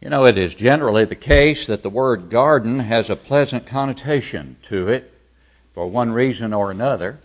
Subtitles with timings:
[0.00, 4.56] You know, it is generally the case that the word garden has a pleasant connotation
[4.62, 5.12] to it
[5.74, 7.20] for one reason or another.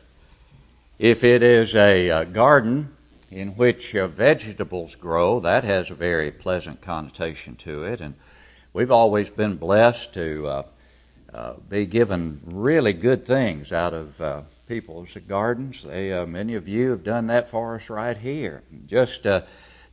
[0.99, 2.93] If it is a, uh, garden
[3.31, 8.01] in which uh, vegetables grow, that has a very pleasant connotation to it.
[8.01, 8.15] And
[8.73, 10.63] we've always been blessed to uh,
[11.33, 15.81] uh be given really good things out of uh, people's gardens.
[15.83, 18.63] They, uh, many of you have done that for us right here.
[18.85, 19.25] Just,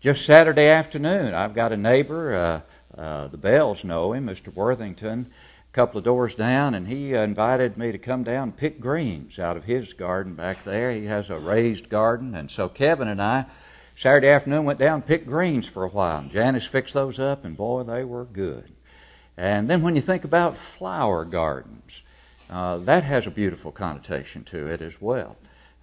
[0.01, 2.65] just Saturday afternoon, I've got a neighbor
[2.97, 4.53] uh, the Bells know him, Mr.
[4.55, 5.31] Worthington,
[5.69, 8.81] a couple of doors down, and he uh, invited me to come down and pick
[8.81, 10.93] greens out of his garden back there.
[10.93, 13.47] He has a raised garden, and so Kevin and I,
[13.97, 16.19] Saturday afternoon, went down and picked greens for a while.
[16.19, 18.73] And Janice fixed those up, and boy, they were good.
[19.37, 22.03] And then when you think about flower gardens,
[22.51, 25.37] uh, that has a beautiful connotation to it as well.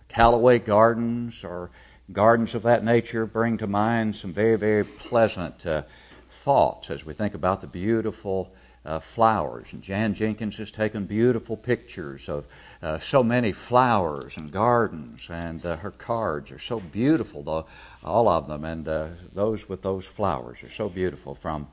[0.08, 1.72] Callaway gardens or
[2.12, 5.84] gardens of that nature bring to mind some very, very pleasant uh,
[6.30, 8.54] thoughts as we think about the beautiful
[8.86, 9.68] uh, flowers.
[9.72, 12.46] And Jan Jenkins has taken beautiful pictures of
[12.82, 17.66] uh, so many flowers and gardens, and uh, her cards are so beautiful, though,
[18.04, 21.68] all of them, and uh, those with those flowers are so beautiful from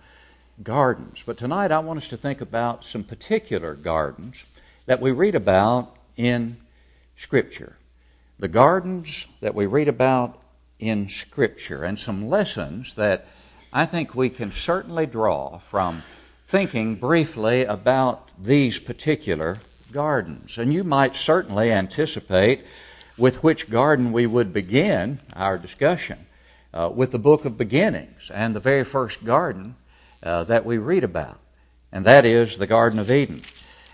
[0.62, 1.22] gardens.
[1.24, 4.44] But tonight I want us to think about some particular gardens
[4.86, 6.56] that we read about in
[7.16, 7.76] Scripture.
[8.38, 10.42] The gardens that we read about
[10.78, 13.26] in Scripture, and some lessons that
[13.76, 16.02] I think we can certainly draw from
[16.46, 19.58] thinking briefly about these particular
[19.92, 20.56] gardens.
[20.56, 22.64] And you might certainly anticipate
[23.18, 26.24] with which garden we would begin our discussion
[26.72, 29.76] uh, with the book of beginnings and the very first garden
[30.22, 31.38] uh, that we read about,
[31.92, 33.42] and that is the Garden of Eden.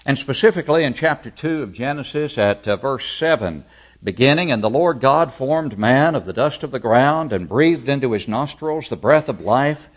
[0.07, 3.65] And specifically in chapter 2 of Genesis at uh, verse 7,
[4.03, 7.89] beginning, and the Lord God formed man of the dust of the ground and breathed
[7.89, 9.89] into his nostrils the breath of life,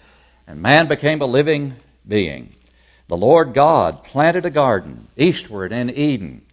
[0.47, 1.75] and man became a living
[2.07, 2.53] being.
[3.07, 6.43] The Lord God planted a garden eastward in Eden,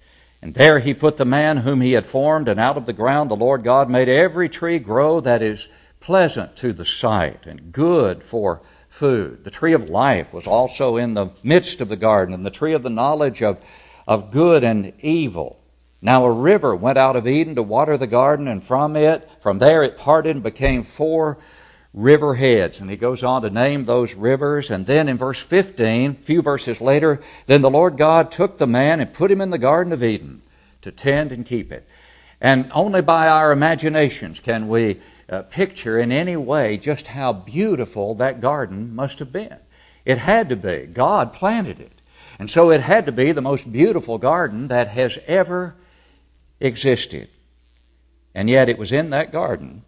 [0.40, 3.30] and there he put the man whom he had formed, and out of the ground
[3.30, 5.68] the Lord God made every tree grow that is
[6.00, 9.44] pleasant to the sight and good for food.
[9.44, 12.72] The tree of life was also in the midst of the garden, and the tree
[12.72, 13.58] of the knowledge of,
[14.06, 15.61] of good and evil.
[16.04, 19.60] Now a river went out of Eden to water the garden, and from it, from
[19.60, 21.38] there it parted and became four
[21.94, 22.80] river heads.
[22.80, 24.70] And he goes on to name those rivers.
[24.70, 28.66] And then in verse 15, a few verses later, then the Lord God took the
[28.66, 30.42] man and put him in the Garden of Eden
[30.80, 31.86] to tend and keep it.
[32.40, 34.98] And only by our imaginations can we
[35.30, 39.58] uh, picture in any way just how beautiful that garden must have been.
[40.04, 40.86] It had to be.
[40.86, 41.92] God planted it.
[42.40, 45.76] And so it had to be the most beautiful garden that has ever
[46.62, 47.28] existed.
[48.34, 49.84] And yet it was in that garden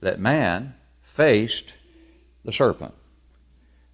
[0.00, 1.74] that man faced
[2.44, 2.94] the serpent.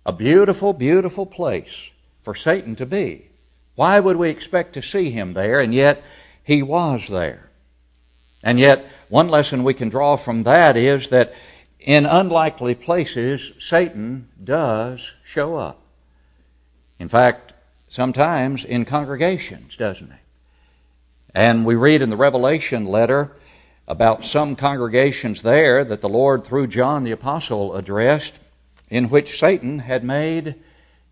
[0.06, 1.91] A beautiful, beautiful place
[2.22, 3.31] for Satan to be.
[3.75, 5.60] Why would we expect to see him there?
[5.60, 6.03] And yet
[6.42, 7.50] he was there.
[8.42, 11.32] And yet, one lesson we can draw from that is that
[11.81, 15.81] in unlikely places, Satan does show up.
[16.98, 17.54] In fact,
[17.88, 20.19] sometimes in congregations, doesn't he?
[21.34, 23.33] And we read in the Revelation letter
[23.89, 28.39] about some congregations there that the Lord, through John the Apostle, addressed,
[28.89, 30.55] in which Satan had made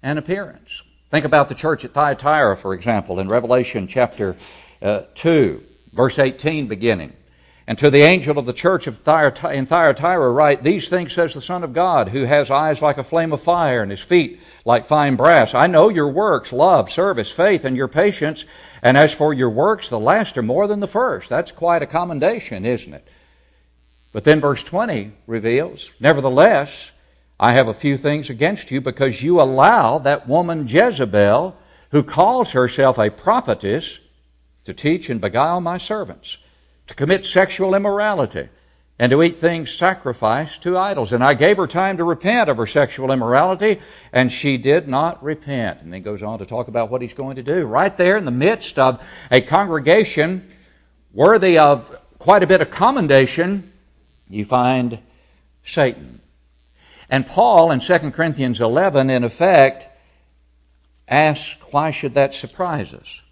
[0.02, 0.82] an appearance.
[1.10, 4.36] Think about the church at Thyatira, for example, in Revelation chapter
[4.80, 5.62] uh, 2,
[5.92, 7.12] verse 18 beginning.
[7.66, 11.32] And to the angel of the church of Thyatira, in Thyatira write, These things says
[11.32, 14.40] the Son of God, who has eyes like a flame of fire and his feet
[14.64, 15.54] like fine brass.
[15.54, 18.44] I know your works, love, service, faith, and your patience.
[18.82, 21.28] And as for your works, the last are more than the first.
[21.28, 23.06] That's quite a commendation, isn't it?
[24.12, 26.90] But then verse 20 reveals, Nevertheless,
[27.38, 31.56] I have a few things against you because you allow that woman Jezebel,
[31.92, 34.00] who calls herself a prophetess,
[34.64, 36.38] to teach and beguile my servants
[36.92, 38.50] to commit sexual immorality,
[38.98, 41.10] and to eat things sacrificed to idols.
[41.10, 43.80] And I gave her time to repent of her sexual immorality,
[44.12, 45.80] and she did not repent.
[45.80, 47.64] And then goes on to talk about what he's going to do.
[47.64, 50.50] Right there in the midst of a congregation
[51.14, 53.72] worthy of quite a bit of commendation,
[54.28, 54.98] you find
[55.64, 56.20] Satan.
[57.08, 59.88] And Paul in 2 Corinthians 11, in effect,
[61.08, 63.22] asks, why should that surprise us?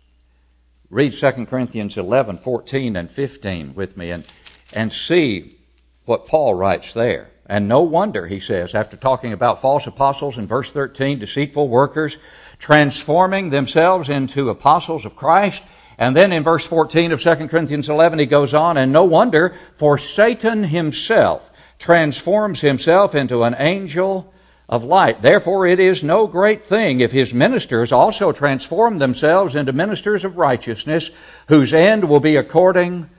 [0.90, 4.24] Read 2 Corinthians 11, 14, and 15 with me and,
[4.72, 5.56] and see
[6.04, 7.30] what Paul writes there.
[7.46, 12.18] And no wonder, he says, after talking about false apostles in verse 13, deceitful workers,
[12.58, 15.62] transforming themselves into apostles of Christ.
[15.96, 19.54] And then in verse 14 of 2 Corinthians 11, he goes on, and no wonder,
[19.76, 24.32] for Satan himself transforms himself into an angel
[24.70, 25.20] of light.
[25.20, 30.38] Therefore, it is no great thing if his ministers also transform themselves into ministers of
[30.38, 31.10] righteousness,
[31.48, 33.10] whose end will be according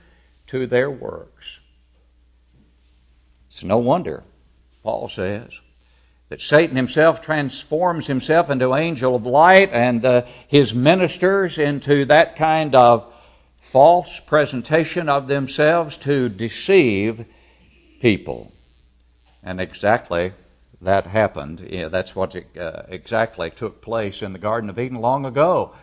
[0.48, 1.59] to their works.
[3.48, 4.24] It's no wonder,
[4.81, 5.51] Paul says,
[6.30, 12.38] that Satan himself transforms himself into angel of light and uh, his ministers into that
[12.38, 13.13] kind of
[13.59, 17.25] false presentation of themselves to deceive
[18.00, 18.54] people.
[19.44, 20.31] And exactly
[20.81, 21.68] that happened.
[21.69, 25.74] Yeah, that's what uh, exactly took place in the Garden of Eden long ago.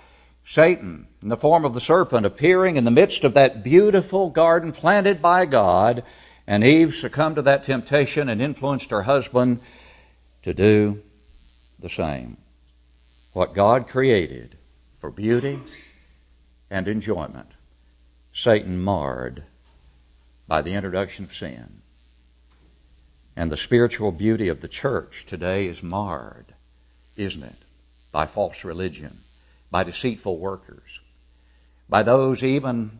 [0.44, 4.72] Satan, in the form of the serpent, appearing in the midst of that beautiful garden
[4.72, 6.02] planted by God,
[6.46, 9.60] and Eve succumbed to that temptation and influenced her husband
[10.42, 11.02] to do
[11.78, 12.38] the same.
[13.34, 14.56] What God created
[15.00, 15.60] for beauty
[16.70, 17.52] and enjoyment,
[18.32, 19.44] Satan marred
[20.48, 21.82] by the introduction of sin.
[23.38, 26.54] And the spiritual beauty of the church today is marred,
[27.14, 27.54] isn't it?
[28.10, 29.20] By false religion,
[29.70, 30.98] by deceitful workers,
[31.88, 32.98] by those even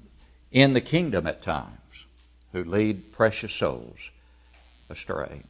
[0.53, 2.07] in the kingdom at times
[2.53, 4.11] who lead precious souls
[4.89, 5.43] astray.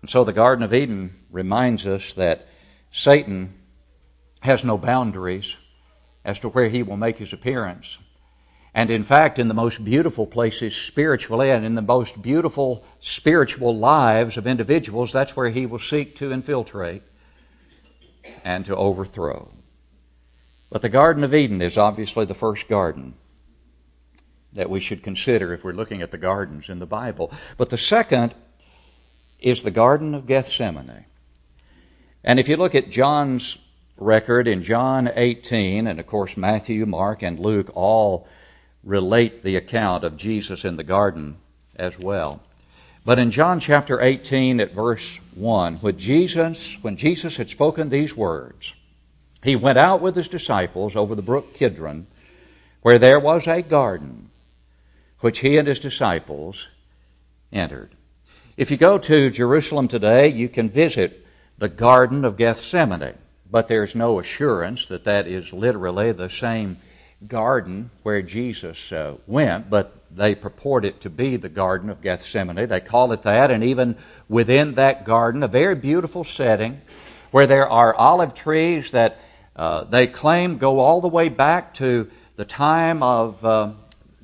[0.00, 2.48] And so the Garden of Eden reminds us that
[2.90, 3.52] Satan
[4.40, 5.56] has no boundaries
[6.24, 7.98] as to where he will make his appearance.
[8.74, 13.76] And in fact, in the most beautiful places spiritually and in the most beautiful spiritual
[13.76, 17.02] lives of individuals, that's where he will seek to infiltrate
[18.44, 19.50] and to overthrow.
[20.70, 23.14] But the Garden of Eden is obviously the first garden
[24.54, 27.30] that we should consider if we're looking at the gardens in the Bible.
[27.58, 28.34] But the second
[29.38, 31.04] is the Garden of Gethsemane.
[32.24, 33.58] And if you look at John's
[33.98, 38.26] record in John 18, and of course Matthew, Mark, and Luke all
[38.84, 41.36] relate the account of Jesus in the garden
[41.76, 42.42] as well.
[43.04, 48.16] But in John chapter 18 at verse 1, when Jesus, when Jesus had spoken these
[48.16, 48.74] words,
[49.42, 52.06] he went out with his disciples over the brook Kidron,
[52.82, 54.30] where there was a garden,
[55.18, 56.68] which he and his disciples
[57.52, 57.90] entered.
[58.56, 61.26] If you go to Jerusalem today, you can visit
[61.58, 63.18] the Garden of Gethsemane,
[63.50, 66.76] but there's no assurance that that is literally the same
[67.28, 72.68] garden where Jesus uh, went, but they purport it to be the Garden of Gethsemane.
[72.68, 73.96] They call it that, and even
[74.28, 76.80] within that garden, a very beautiful setting
[77.30, 79.18] where there are olive trees that
[79.56, 83.72] uh, they claim go all the way back to the time of uh,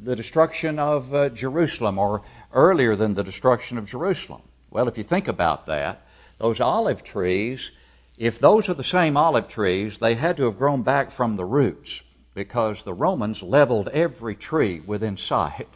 [0.02, 2.22] the destruction of uh, Jerusalem or
[2.52, 4.42] earlier than the destruction of Jerusalem.
[4.70, 6.06] Well, if you think about that,
[6.38, 7.70] those olive trees,
[8.16, 11.44] if those are the same olive trees, they had to have grown back from the
[11.44, 12.02] roots
[12.38, 15.66] because the Romans leveled every tree within sight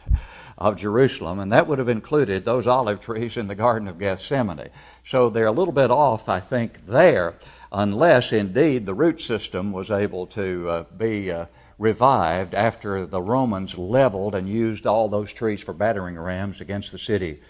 [0.57, 4.69] of Jerusalem, and that would have included those olive trees in the Garden of Gethsemane.
[5.03, 7.33] So they're a little bit off, I think, there,
[7.73, 13.77] unless indeed the root system was able to uh, be uh, revived after the Romans
[13.77, 17.41] leveled and used all those trees for battering rams against the city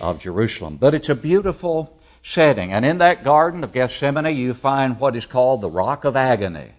[0.00, 0.78] of Jerusalem.
[0.78, 5.26] But it's a beautiful setting, and in that Garden of Gethsemane, you find what is
[5.26, 6.70] called the Rock of Agony.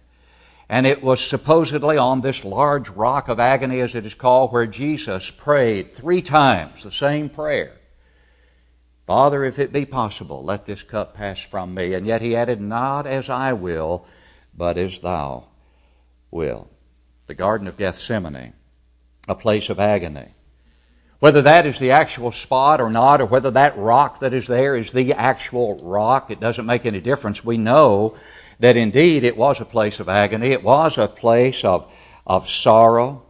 [0.68, 4.66] And it was supposedly on this large rock of agony, as it is called, where
[4.66, 7.78] Jesus prayed three times the same prayer
[9.06, 11.94] Father, if it be possible, let this cup pass from me.
[11.94, 14.06] And yet he added, Not as I will,
[14.56, 15.46] but as thou
[16.32, 16.68] will.
[17.28, 18.54] The Garden of Gethsemane,
[19.28, 20.34] a place of agony.
[21.20, 24.76] Whether that is the actual spot or not, or whether that rock that is there
[24.76, 27.44] is the actual rock, it doesn't make any difference.
[27.44, 28.16] We know
[28.60, 31.92] that indeed it was a place of agony, it was a place of,
[32.26, 33.24] of sorrow.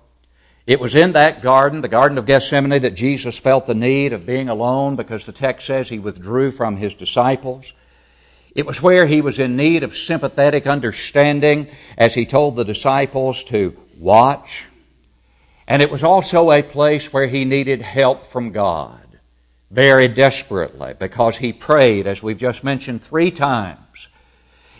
[0.67, 4.25] It was in that garden, the Garden of Gethsemane, that Jesus felt the need of
[4.25, 7.74] being alone because the text says he withdrew from his disciples.
[8.55, 11.67] It was where he was in need of sympathetic understanding
[11.98, 14.65] as he told the disciples to watch.
[15.67, 19.20] And it was also a place where he needed help from God
[19.70, 24.08] very desperately because he prayed, as we've just mentioned, three times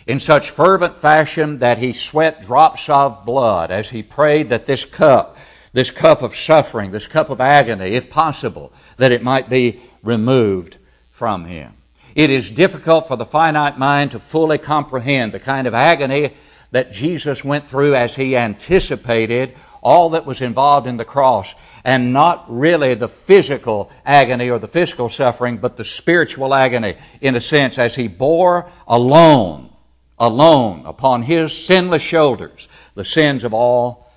[0.06, 4.84] in such fervent fashion that he sweat drops of blood as he prayed that this
[4.84, 5.36] cup,
[5.72, 10.76] this cup of suffering, this cup of agony, if possible, that it might be removed
[11.10, 11.74] from him.
[12.14, 16.34] It is difficult for the finite mind to fully comprehend the kind of agony
[16.70, 22.12] that Jesus went through as he anticipated all that was involved in the cross, and
[22.12, 27.40] not really the physical agony or the physical suffering, but the spiritual agony, in a
[27.40, 29.70] sense, as he bore alone
[30.18, 34.10] alone upon his sinless shoulders the sins of all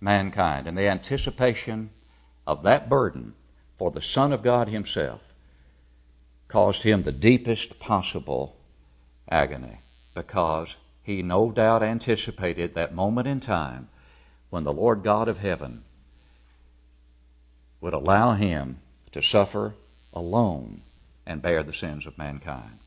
[0.00, 0.66] mankind.
[0.66, 1.90] And the anticipation
[2.46, 3.34] of that burden
[3.76, 5.20] for the Son of God himself
[6.48, 8.56] caused him the deepest possible
[9.30, 9.78] agony
[10.14, 13.88] because he no doubt anticipated that moment in time
[14.50, 15.84] when the Lord God of heaven
[17.80, 18.80] would allow him
[19.12, 19.74] to suffer
[20.12, 20.82] alone
[21.26, 22.78] and bear the sins of mankind,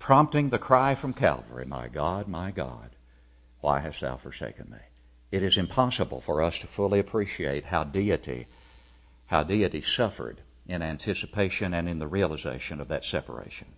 [0.00, 2.90] prompting the cry from Calvary, My God, my God,
[3.60, 4.78] why hast thou forsaken me?
[5.30, 8.48] It is impossible for us to fully appreciate how deity,
[9.26, 13.68] how deity suffered in anticipation and in the realization of that separation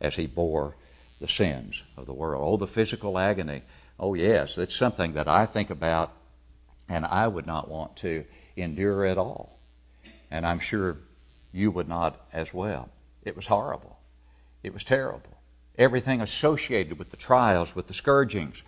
[0.00, 0.76] as he bore
[1.20, 2.42] the sins of the world.
[2.46, 3.62] Oh, the physical agony.
[3.98, 6.12] Oh, yes, it's something that I think about
[6.88, 8.24] and I would not want to
[8.56, 9.58] endure at all.
[10.30, 10.98] And I'm sure
[11.52, 12.88] you would not as well.
[13.24, 13.98] It was horrible.
[14.62, 15.37] It was terrible.
[15.78, 18.62] Everything associated with the trials, with the scourgings,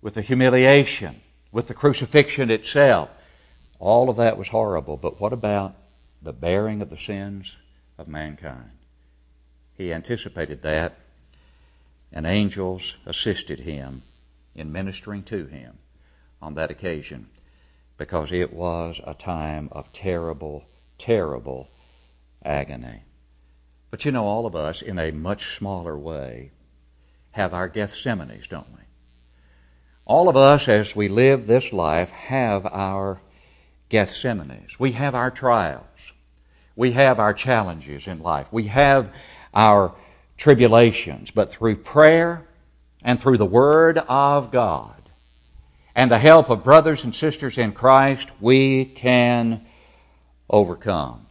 [0.00, 1.20] with the humiliation,
[1.52, 3.10] with the crucifixion itself,
[3.78, 4.96] all of that was horrible.
[4.96, 5.76] But what about
[6.22, 7.56] the bearing of the sins
[7.98, 8.70] of mankind?
[9.76, 10.98] He anticipated that,
[12.10, 14.02] and angels assisted him
[14.54, 15.78] in ministering to him
[16.40, 17.28] on that occasion
[17.98, 20.64] because it was a time of terrible,
[20.98, 21.68] terrible
[22.44, 23.02] agony.
[23.96, 26.50] But you know, all of us, in a much smaller way,
[27.30, 28.82] have our Gethsemanes, don't we?
[30.04, 33.22] All of us, as we live this life, have our
[33.88, 34.78] Gethsemanes.
[34.78, 36.12] We have our trials.
[36.76, 38.48] We have our challenges in life.
[38.50, 39.14] We have
[39.54, 39.94] our
[40.36, 41.30] tribulations.
[41.30, 42.46] But through prayer
[43.02, 45.08] and through the Word of God,
[45.94, 49.64] and the help of brothers and sisters in Christ, we can
[50.50, 51.28] overcome.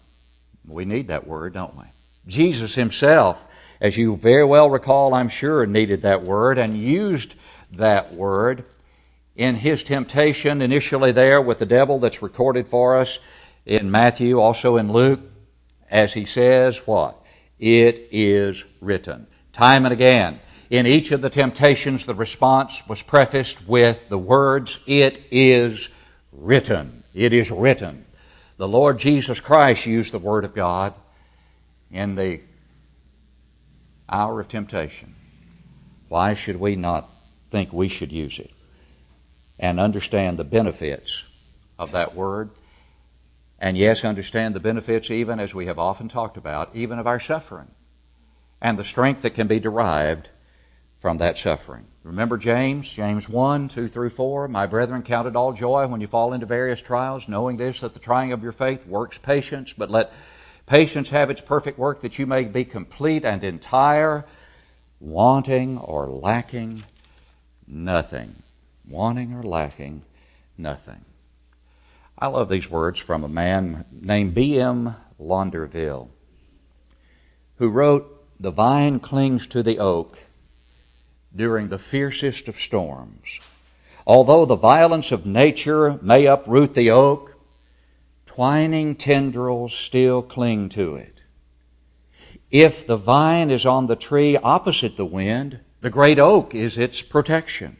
[0.67, 1.86] We need that word, don't we?
[2.27, 3.46] Jesus himself,
[3.79, 7.36] as you very well recall, I'm sure, needed that word and used
[7.72, 8.65] that word
[9.36, 13.20] in his temptation, initially there with the devil, that's recorded for us
[13.65, 15.20] in Matthew, also in Luke,
[15.89, 17.22] as he says, What?
[17.60, 19.27] It is written.
[19.51, 20.39] Time and again,
[20.70, 25.89] in each of the temptations, the response was prefaced with the words, It is
[26.32, 27.03] written.
[27.13, 28.05] It is written.
[28.58, 30.94] The Lord Jesus Christ used the Word of God
[31.95, 32.41] in the
[34.09, 35.15] hour of temptation.
[36.09, 37.09] Why should we not
[37.49, 38.51] think we should use it
[39.57, 41.23] and understand the benefits
[41.79, 42.49] of that Word?
[43.57, 47.19] And yes, understand the benefits, even as we have often talked about, even of our
[47.19, 47.71] suffering
[48.61, 50.29] and the strength that can be derived
[50.99, 51.85] from that suffering.
[52.03, 54.47] Remember James, James 1, 2 through 4.
[54.49, 57.93] My brethren, count it all joy when you fall into various trials, knowing this, that
[57.93, 60.11] the trying of your faith works patience, but let
[60.65, 64.25] patience have its perfect work, that you may be complete and entire,
[65.00, 66.84] wanting or lacking
[67.67, 68.36] nothing.
[68.88, 70.03] Wanting or lacking
[70.57, 71.05] nothing.
[72.17, 74.95] I love these words from a man named B.M.
[75.19, 76.10] Launderville,
[77.57, 80.19] who wrote, The vine clings to the oak
[81.36, 83.39] during the fiercest of storms.
[84.07, 87.35] Although the violence of nature may uproot the oak,
[88.36, 91.22] twining tendrils still cling to it.
[92.51, 97.01] If the vine is on the tree opposite the wind, the great oak is its
[97.01, 97.77] protection.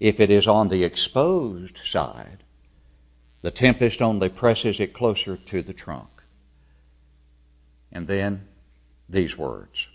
[0.00, 2.42] If it is on the exposed side,
[3.40, 6.24] the tempest only presses it closer to the trunk.
[7.92, 8.48] And then
[9.08, 9.86] these words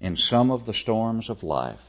[0.00, 1.84] in some of the storms of life,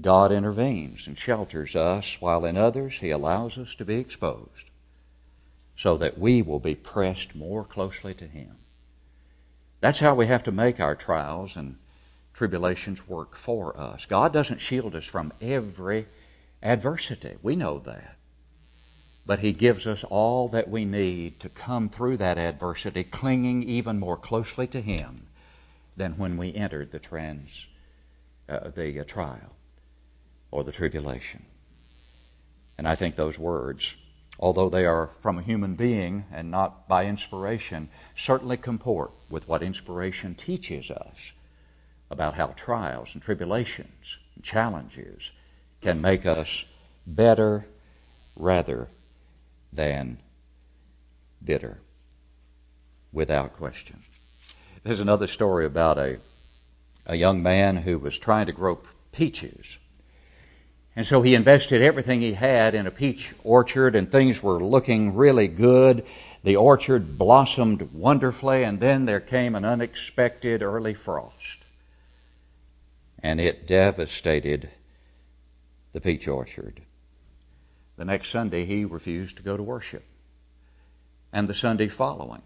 [0.00, 4.70] God intervenes and shelters us, while in others He allows us to be exposed
[5.80, 8.54] so that we will be pressed more closely to Him.
[9.80, 11.78] That's how we have to make our trials and
[12.34, 14.04] tribulations work for us.
[14.04, 16.04] God doesn't shield us from every
[16.62, 17.36] adversity.
[17.42, 18.18] We know that.
[19.24, 23.98] But He gives us all that we need to come through that adversity, clinging even
[23.98, 25.28] more closely to Him
[25.96, 27.66] than when we entered the trans,
[28.50, 29.56] uh, the uh, trial
[30.50, 31.46] or the tribulation.
[32.76, 33.96] And I think those words,
[34.40, 39.62] although they are from a human being and not by inspiration, certainly comport with what
[39.62, 41.32] inspiration teaches us
[42.10, 45.30] about how trials and tribulations and challenges
[45.82, 46.64] can make us
[47.06, 47.66] better
[48.34, 48.88] rather
[49.72, 50.18] than
[51.44, 51.78] bitter,
[53.12, 54.02] without question.
[54.82, 56.18] There's another story about a,
[57.06, 58.80] a young man who was trying to grow
[59.12, 59.78] peaches.
[60.96, 65.14] And so he invested everything he had in a peach orchard, and things were looking
[65.14, 66.04] really good.
[66.42, 71.58] The orchard blossomed wonderfully, and then there came an unexpected early frost.
[73.22, 74.70] And it devastated
[75.92, 76.80] the peach orchard.
[77.96, 80.04] The next Sunday, he refused to go to worship.
[81.32, 82.42] And the Sunday following.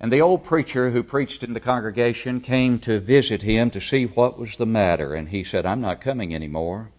[0.00, 4.06] And the old preacher who preached in the congregation came to visit him to see
[4.06, 5.14] what was the matter.
[5.14, 6.91] And he said, I'm not coming anymore.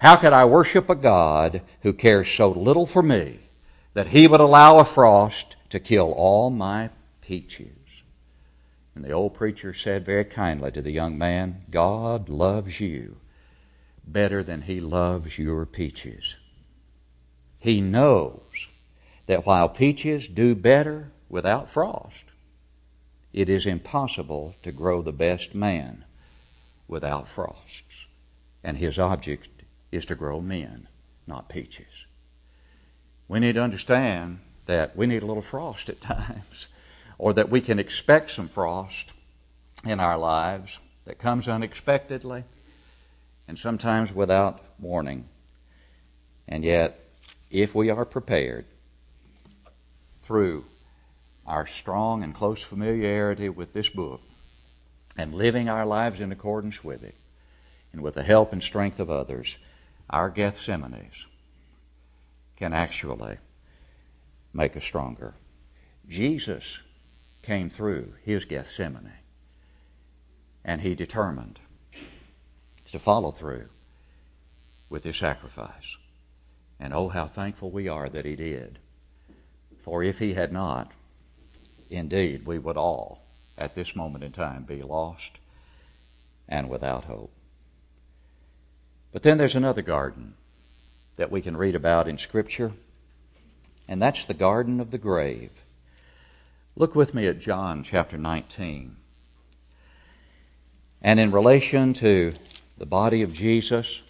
[0.00, 3.38] How could I worship a God who cares so little for me
[3.92, 6.88] that he would allow a frost to kill all my
[7.20, 8.02] peaches?
[8.94, 13.18] And the old preacher said very kindly to the young man, God loves you
[14.06, 16.36] better than he loves your peaches.
[17.58, 18.68] He knows
[19.26, 22.24] that while peaches do better without frost,
[23.34, 26.06] it is impossible to grow the best man
[26.88, 28.06] without frosts.
[28.64, 29.59] And his object
[29.90, 30.88] is to grow men,
[31.26, 32.06] not peaches.
[33.28, 36.68] We need to understand that we need a little frost at times,
[37.18, 39.12] or that we can expect some frost
[39.84, 42.44] in our lives that comes unexpectedly
[43.48, 45.28] and sometimes without warning.
[46.46, 47.00] And yet,
[47.50, 48.64] if we are prepared
[50.22, 50.64] through
[51.46, 54.20] our strong and close familiarity with this book
[55.16, 57.16] and living our lives in accordance with it,
[57.92, 59.56] and with the help and strength of others,
[60.10, 61.26] our Gethsemanes
[62.56, 63.38] can actually
[64.52, 65.34] make us stronger.
[66.08, 66.80] Jesus
[67.42, 69.12] came through his Gethsemane,
[70.64, 71.60] and he determined
[72.90, 73.68] to follow through
[74.88, 75.96] with his sacrifice.
[76.80, 78.80] And oh, how thankful we are that he did.
[79.82, 80.90] For if he had not,
[81.88, 83.22] indeed, we would all,
[83.56, 85.32] at this moment in time, be lost
[86.48, 87.32] and without hope.
[89.12, 90.34] But then there's another garden
[91.16, 92.72] that we can read about in Scripture,
[93.88, 95.62] and that's the garden of the grave.
[96.76, 98.96] Look with me at John chapter 19.
[101.02, 102.34] And in relation to
[102.78, 104.02] the body of Jesus,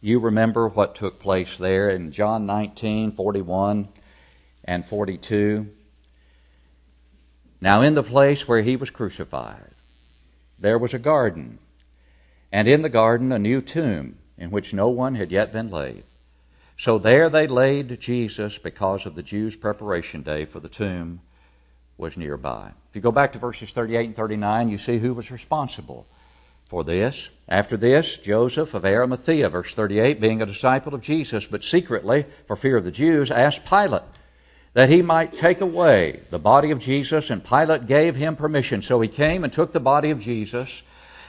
[0.00, 3.88] you remember what took place there in John 19 41
[4.64, 5.68] and 42.
[7.60, 9.70] Now, in the place where he was crucified,
[10.58, 11.58] there was a garden,
[12.54, 16.04] and in the garden a new tomb in which no one had yet been laid.
[16.78, 21.20] So there they laid Jesus because of the Jews' preparation day for the tomb
[21.98, 22.70] was nearby.
[22.90, 26.06] If you go back to verses 38 and 39, you see who was responsible
[26.68, 27.28] for this.
[27.48, 32.54] After this, Joseph of Arimathea, verse 38, being a disciple of Jesus, but secretly, for
[32.54, 34.02] fear of the Jews, asked Pilate
[34.74, 38.80] that he might take away the body of Jesus, and Pilate gave him permission.
[38.80, 40.84] So he came and took the body of Jesus.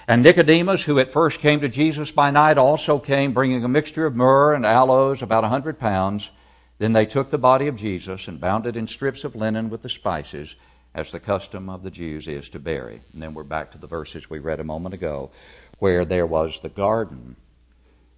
[0.08, 4.06] And Nicodemus, who at first came to Jesus by night, also came, bringing a mixture
[4.06, 6.30] of myrrh and aloes, about a hundred pounds.
[6.78, 9.82] Then they took the body of Jesus and bound it in strips of linen with
[9.82, 10.56] the spices
[10.94, 13.02] as the custom of the Jews is to bury.
[13.14, 15.32] And then we're back to the verses we read a moment ago,
[15.80, 17.36] where there was the garden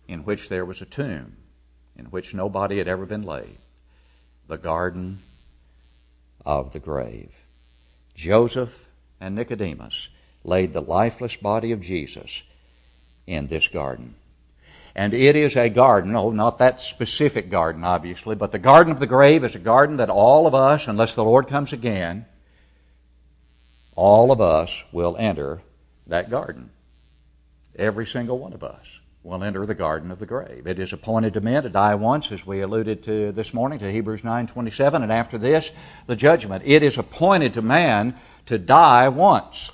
[0.07, 1.37] in which there was a tomb
[1.97, 3.57] in which nobody had ever been laid,
[4.47, 5.19] the garden
[6.45, 7.33] of the grave.
[8.13, 8.87] Joseph
[9.19, 10.09] and Nicodemus
[10.47, 12.43] laid the lifeless body of Jesus
[13.27, 14.15] in this garden.
[14.95, 18.99] And it is a garden, oh, not that specific garden, obviously, but the garden of
[18.99, 22.25] the grave is a garden that all of us, unless the Lord comes again,
[23.95, 25.61] all of us will enter
[26.07, 26.71] that garden.
[27.75, 30.65] Every single one of us will enter the garden of the grave.
[30.65, 33.91] It is appointed to men to die once, as we alluded to this morning to
[33.91, 35.71] Hebrews 9:27, and after this,
[36.07, 36.63] the judgment.
[36.65, 39.71] It is appointed to man to die once.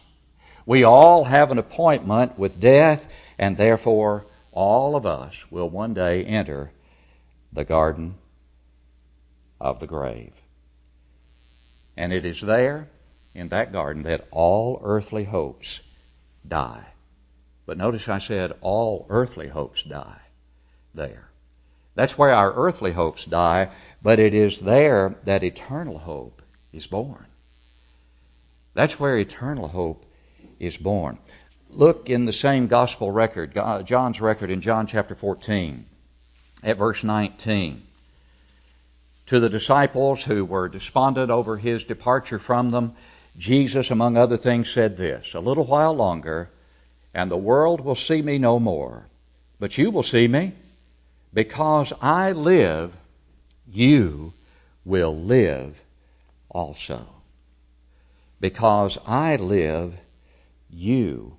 [0.65, 6.23] We all have an appointment with death, and therefore all of us will one day
[6.23, 6.71] enter
[7.51, 8.15] the garden
[9.59, 10.33] of the grave.
[11.97, 12.89] And it is there
[13.33, 15.81] in that garden that all earthly hopes
[16.47, 16.85] die.
[17.65, 20.21] But notice I said all earthly hopes die
[20.93, 21.29] there.
[21.95, 23.69] That's where our earthly hopes die,
[24.01, 27.27] but it is there that eternal hope is born.
[28.73, 30.05] That's where eternal hope
[30.59, 31.17] is born.
[31.69, 33.53] Look in the same gospel record,
[33.85, 35.85] John's record in John chapter 14,
[36.63, 37.83] at verse 19.
[39.27, 42.95] To the disciples who were despondent over his departure from them,
[43.37, 46.49] Jesus, among other things, said this A little while longer,
[47.13, 49.07] and the world will see me no more.
[49.59, 50.53] But you will see me.
[51.33, 52.95] Because I live,
[53.71, 54.33] you
[54.85, 55.81] will live
[56.49, 57.07] also.
[58.39, 59.97] Because I live,
[60.73, 61.37] you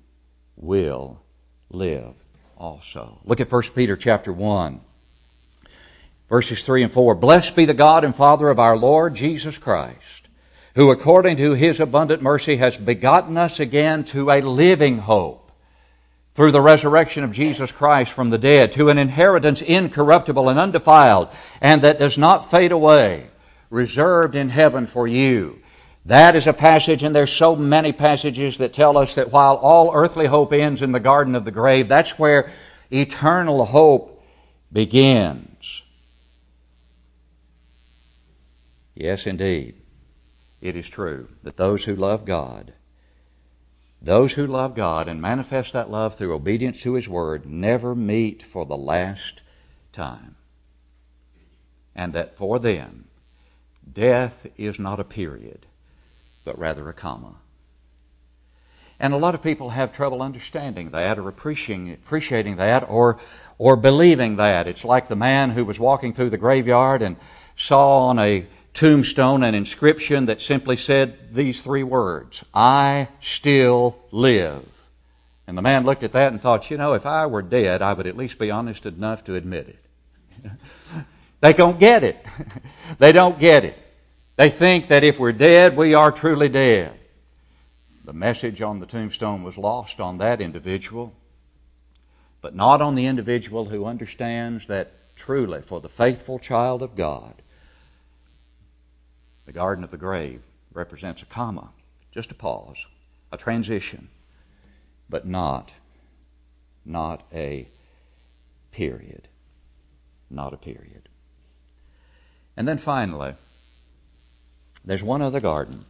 [0.55, 1.21] will
[1.69, 2.13] live
[2.57, 3.19] also.
[3.25, 4.79] Look at 1 Peter chapter 1,
[6.29, 7.15] verses 3 and 4.
[7.15, 10.15] Blessed be the God and Father of our Lord Jesus Christ
[10.75, 15.51] who according to his abundant mercy has begotten us again to a living hope
[16.33, 21.29] through the resurrection of Jesus Christ from the dead, to an inheritance incorruptible and undefiled,
[21.61, 23.27] and that does not fade away,
[23.69, 25.61] reserved in heaven for you.
[26.05, 29.91] That is a passage, and there's so many passages that tell us that while all
[29.91, 32.51] earthly hope ends in the garden of the grave, that's where
[32.91, 34.23] eternal hope
[34.71, 35.81] begins.
[38.93, 39.81] Yes, indeed,
[40.61, 42.73] it is true that those who love God,
[43.99, 48.43] those who love God and manifest that love through obedience to His Word, never meet
[48.43, 49.41] for the last
[49.91, 50.35] time.
[51.95, 53.05] And that for them,
[53.91, 55.65] death is not a period
[56.45, 57.35] but rather a comma.
[58.99, 63.19] And a lot of people have trouble understanding that or appreciating, that or,
[63.57, 64.67] or believing that.
[64.67, 67.17] It's like the man who was walking through the graveyard and
[67.57, 74.63] saw on a tombstone an inscription that simply said these three words I still live.
[75.47, 77.93] And the man looked at that and thought, you know, if I were dead, I
[77.93, 80.51] would at least be honest enough to admit it.
[81.41, 82.25] they don't get it.
[82.97, 83.84] they don't get it.
[84.35, 86.99] They think that if we're dead, we are truly dead.
[88.03, 91.13] The message on the tombstone was lost on that individual,
[92.41, 97.41] but not on the individual who understands that truly, for the faithful child of God,
[99.45, 100.41] the garden of the grave
[100.73, 101.69] represents a comma,
[102.11, 102.85] just a pause,
[103.31, 104.09] a transition,
[105.09, 105.71] but not,
[106.85, 107.67] not a
[108.71, 109.27] period.
[110.29, 111.07] Not a period.
[112.57, 113.35] And then finally,
[114.85, 115.85] there's one other garden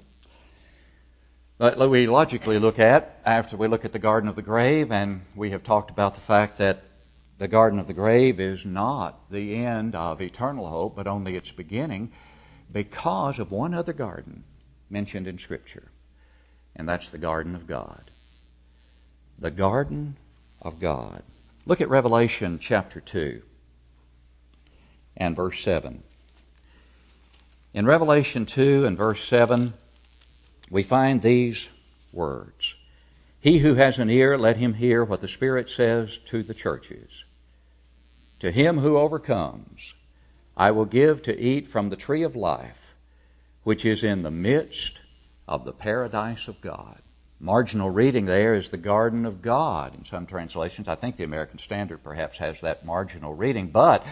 [1.57, 5.21] that we logically look at after we look at the Garden of the Grave, and
[5.35, 6.83] we have talked about the fact that
[7.37, 11.51] the Garden of the Grave is not the end of eternal hope, but only its
[11.51, 12.11] beginning
[12.71, 14.43] because of one other garden
[14.89, 15.91] mentioned in Scripture,
[16.75, 18.11] and that's the Garden of God.
[19.39, 20.17] The Garden
[20.61, 21.23] of God.
[21.65, 23.41] Look at Revelation chapter 2
[25.17, 26.03] and verse 7.
[27.75, 29.73] In Revelation 2 and verse 7,
[30.69, 31.67] we find these
[32.13, 32.75] words
[33.41, 37.25] He who has an ear, let him hear what the Spirit says to the churches.
[38.39, 39.93] To him who overcomes,
[40.55, 42.95] I will give to eat from the tree of life,
[43.63, 45.01] which is in the midst
[45.45, 47.01] of the paradise of God.
[47.41, 50.87] Marginal reading there is the garden of God in some translations.
[50.87, 54.05] I think the American Standard perhaps has that marginal reading, but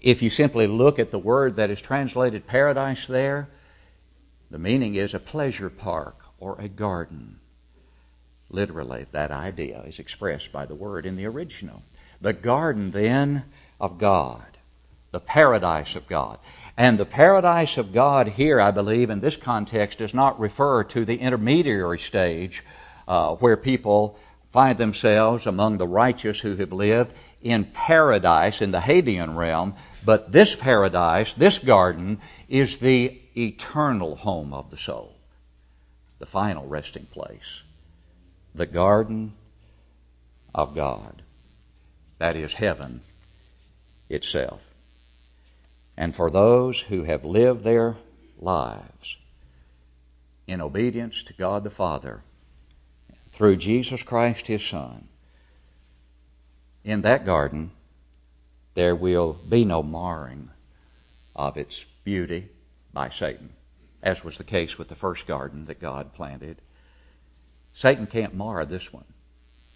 [0.00, 3.48] if you simply look at the word that is translated paradise there,
[4.50, 7.38] the meaning is a pleasure park or a garden.
[8.48, 11.82] Literally, that idea is expressed by the word in the original.
[12.20, 13.44] The garden, then,
[13.80, 14.58] of God,
[15.12, 16.38] the paradise of God.
[16.76, 21.04] And the paradise of God here, I believe, in this context, does not refer to
[21.04, 22.64] the intermediary stage
[23.06, 24.18] uh, where people
[24.50, 30.32] find themselves among the righteous who have lived in paradise in the Hadean realm, but
[30.32, 35.14] this paradise, this garden, is the eternal home of the soul,
[36.18, 37.62] the final resting place,
[38.54, 39.34] the garden
[40.54, 41.22] of God.
[42.18, 43.00] That is heaven
[44.08, 44.66] itself.
[45.96, 47.96] And for those who have lived their
[48.38, 49.16] lives
[50.46, 52.22] in obedience to God the Father
[53.32, 55.08] through Jesus Christ, His Son,
[56.84, 57.70] in that garden,
[58.74, 60.50] there will be no marring
[61.34, 62.48] of its beauty
[62.92, 63.50] by Satan,
[64.02, 66.60] as was the case with the first garden that God planted.
[67.72, 69.04] Satan can't mar this one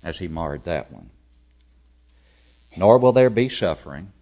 [0.03, 1.11] as he marred that one.
[2.77, 4.13] Nor will there be suffering,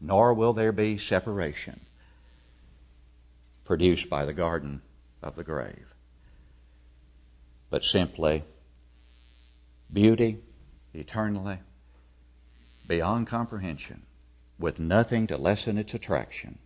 [0.00, 1.80] nor will there be separation
[3.64, 4.82] produced by the garden
[5.22, 5.94] of the grave,
[7.68, 8.42] but simply
[9.92, 10.38] beauty
[10.92, 11.58] eternally
[12.90, 14.02] beyond comprehension,
[14.58, 16.58] with nothing to lessen its attraction,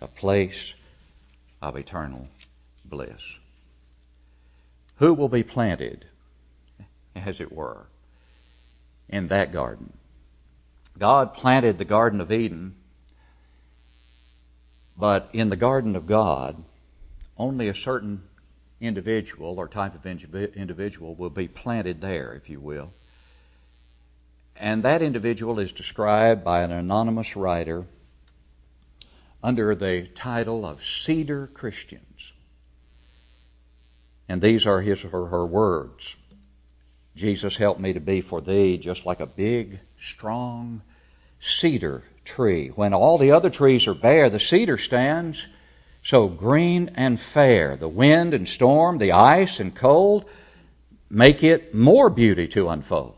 [0.00, 0.74] a place
[1.62, 2.26] of eternal
[2.84, 3.22] bliss.
[4.96, 6.06] Who will be planted,
[7.14, 7.86] as it were,
[9.08, 9.92] in that garden?
[10.98, 12.74] God planted the Garden of Eden,
[14.96, 16.64] but in the Garden of God,
[17.38, 18.24] only a certain
[18.80, 22.92] individual or type of individual will be planted there, if you will.
[24.56, 27.86] And that individual is described by an anonymous writer
[29.42, 32.32] under the title of Cedar Christians.
[34.28, 36.16] And these are his or her words
[37.14, 40.82] Jesus, help me to be for thee just like a big, strong
[41.38, 42.68] cedar tree.
[42.68, 45.46] When all the other trees are bare, the cedar stands
[46.02, 47.76] so green and fair.
[47.76, 50.24] The wind and storm, the ice and cold
[51.10, 53.16] make it more beauty to unfold.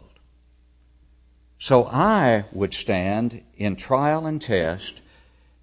[1.58, 5.00] So I would stand in trial and test,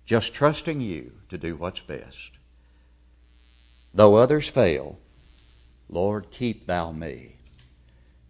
[0.06, 2.32] just trusting you to do what's best.
[3.94, 4.98] Though others fail,
[5.90, 7.36] Lord, keep thou me.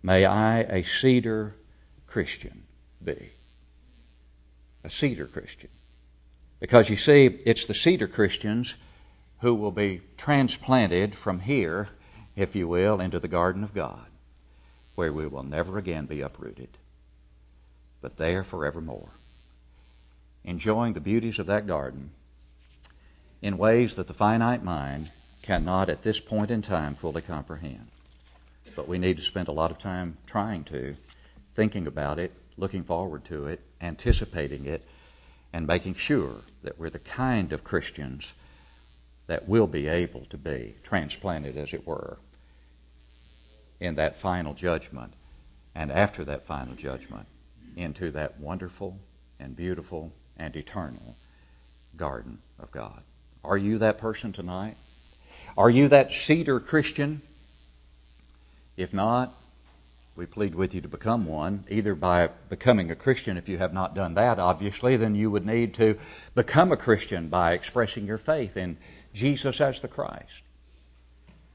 [0.04, 1.56] May I a cedar
[2.08, 2.63] Christian
[3.04, 3.32] be.
[4.84, 5.69] A cedar Christian.
[6.60, 8.76] Because you see, it's the cedar Christians
[9.39, 11.89] who will be transplanted from here,
[12.36, 14.08] if you will, into the garden of God,
[14.95, 16.78] where we will never again be uprooted,
[18.01, 19.11] but there forevermore,
[20.43, 22.11] enjoying the beauties of that garden
[23.41, 25.11] in ways that the finite mind
[25.41, 27.87] cannot at this point in time fully comprehend.
[28.75, 30.95] But we need to spend a lot of time trying to,
[31.55, 34.85] thinking about it, looking forward to it, anticipating it,
[35.51, 38.33] and making sure that we're the kind of Christians
[39.27, 42.17] that will be able to be transplanted, as it were,
[43.79, 45.13] in that final judgment,
[45.73, 47.25] and after that final judgment,
[47.75, 48.99] into that wonderful
[49.39, 51.15] and beautiful and eternal
[51.95, 53.01] garden of God.
[53.43, 54.77] Are you that person tonight?
[55.57, 57.21] Are you that cedar Christian?
[58.77, 59.34] If not,
[60.15, 63.38] we plead with you to become one, either by becoming a Christian.
[63.38, 65.97] If you have not done that, obviously, then you would need to
[66.36, 68.77] become a Christian by expressing your faith in
[69.13, 70.43] Jesus as the Christ.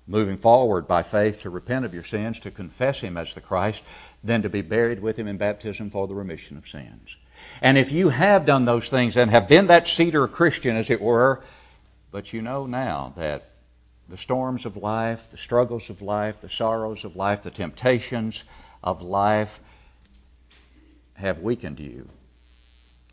[0.09, 3.83] Moving forward by faith to repent of your sins, to confess Him as the Christ,
[4.23, 7.17] then to be buried with Him in baptism for the remission of sins.
[7.61, 11.01] And if you have done those things and have been that cedar Christian, as it
[11.01, 11.43] were,
[12.13, 13.51] but you know now that
[14.09, 18.45] the storms of life, the struggles of life, the sorrows of life, the temptations
[18.83, 19.59] of life
[21.15, 22.09] have weakened you,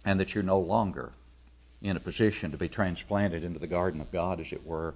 [0.05, 1.11] and that you're no longer
[1.81, 4.93] in a position to be transplanted into the garden of God, as it were,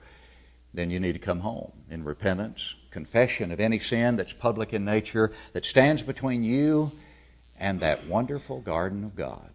[0.77, 4.85] then you need to come home in repentance, confession of any sin that's public in
[4.85, 6.91] nature that stands between you
[7.59, 9.49] and that wonderful garden of God,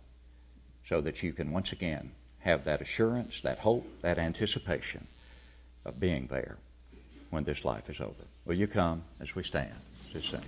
[0.88, 5.06] so that you can once again have that assurance, that hope, that anticipation
[5.84, 6.56] of being there
[7.30, 8.26] when this life is over.
[8.44, 9.74] Will you come as we stand
[10.12, 10.42] to sing?